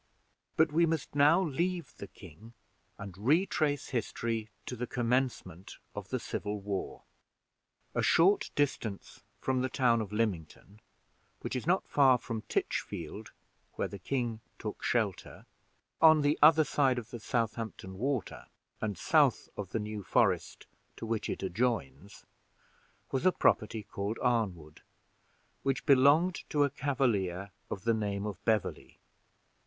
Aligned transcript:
But 0.57 0.71
we 0.71 0.87
must 0.87 1.13
now 1.13 1.39
leave 1.43 1.95
the 1.97 2.07
king 2.07 2.53
and 2.97 3.15
retrace 3.15 3.89
history 3.89 4.49
to 4.65 4.75
the 4.75 4.87
commencement 4.87 5.77
of 5.93 6.09
the 6.09 6.19
civil 6.19 6.59
war. 6.59 7.03
A 7.93 8.01
short 8.01 8.49
distance 8.55 9.21
from 9.41 9.61
the 9.61 9.69
town 9.69 10.01
of 10.01 10.11
Lymington, 10.11 10.79
which 11.41 11.55
is 11.55 11.67
not 11.67 11.87
far 11.87 12.17
from 12.17 12.41
Titchfield, 12.49 13.29
where 13.73 13.87
the 13.87 13.99
king 13.99 14.41
took 14.57 14.81
shelter, 14.81 15.45
but 15.99 16.07
on 16.07 16.21
the 16.21 16.39
other 16.41 16.63
side 16.63 16.97
of 16.97 17.05
Southampton 17.21 17.95
Water, 17.99 18.45
and 18.81 18.97
south 18.97 19.49
of 19.55 19.69
the 19.69 19.79
New 19.79 20.01
Forest, 20.03 20.65
to 20.97 21.05
which 21.05 21.29
it 21.29 21.43
adjoins, 21.43 22.25
was 23.11 23.23
a 23.23 23.31
property 23.31 23.83
called 23.83 24.17
Arnwood, 24.17 24.81
which 25.61 25.85
belonged 25.85 26.41
to 26.49 26.63
a 26.63 26.71
Cavalier 26.71 27.51
of 27.69 27.83
the 27.83 27.93
name 27.93 28.25
of 28.25 28.43
Beverley. 28.45 28.97